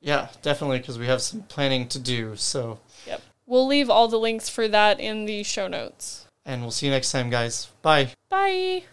[0.00, 2.36] Yeah, definitely, because we have some planning to do.
[2.36, 3.20] So, Yep.
[3.46, 6.26] We'll leave all the links for that in the show notes.
[6.46, 7.68] and we'll see you next time, guys.
[7.82, 8.10] Bye.
[8.30, 8.84] Bye.